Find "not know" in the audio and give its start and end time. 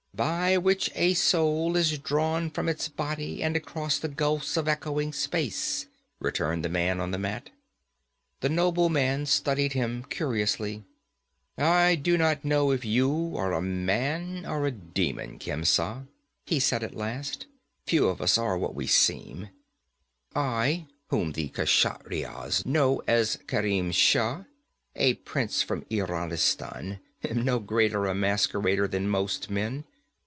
12.19-12.71